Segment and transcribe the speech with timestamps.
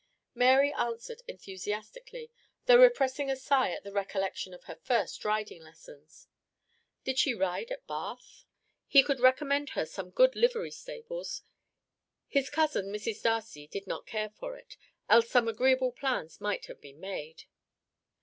[0.33, 2.31] Mary answered enthusiastically,
[2.65, 6.27] though repressing a sigh at the recollection of her first riding lessons.
[7.03, 8.45] Did she ride at Bath?
[8.87, 11.43] He could recommend her some good livery stables.
[12.27, 13.21] His cousin, Mrs.
[13.21, 14.75] Darcy, did not care for it,
[15.07, 17.43] else some agreeable plans might have been made.